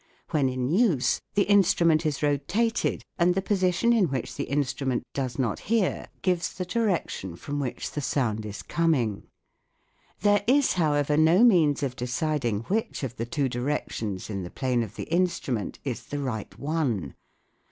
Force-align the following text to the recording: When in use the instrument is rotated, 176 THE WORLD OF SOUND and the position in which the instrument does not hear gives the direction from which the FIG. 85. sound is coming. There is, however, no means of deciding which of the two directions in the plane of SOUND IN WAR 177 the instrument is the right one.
When 0.31 0.49
in 0.49 0.67
use 0.71 1.21
the 1.35 1.43
instrument 1.43 2.07
is 2.07 2.23
rotated, 2.23 3.03
176 3.17 3.21
THE 3.21 3.27
WORLD 3.27 3.27
OF 3.27 3.27
SOUND 3.27 3.27
and 3.27 3.35
the 3.35 3.47
position 3.47 3.93
in 3.93 4.05
which 4.19 4.35
the 4.35 4.51
instrument 4.51 5.03
does 5.13 5.37
not 5.37 5.59
hear 5.59 6.07
gives 6.23 6.53
the 6.53 6.65
direction 6.65 7.35
from 7.35 7.59
which 7.59 7.91
the 7.91 8.01
FIG. 8.01 8.05
85. 8.05 8.05
sound 8.05 8.45
is 8.47 8.63
coming. 8.63 9.23
There 10.21 10.43
is, 10.47 10.73
however, 10.73 11.17
no 11.17 11.43
means 11.43 11.83
of 11.83 11.95
deciding 11.95 12.61
which 12.61 13.03
of 13.03 13.17
the 13.17 13.27
two 13.27 13.47
directions 13.47 14.31
in 14.31 14.41
the 14.41 14.49
plane 14.49 14.81
of 14.81 14.93
SOUND 14.95 15.05
IN 15.05 15.05
WAR 15.05 15.19
177 15.19 15.55
the 15.55 15.61
instrument 15.61 15.79
is 15.83 16.03
the 16.07 16.17
right 16.17 16.57
one. 16.57 17.13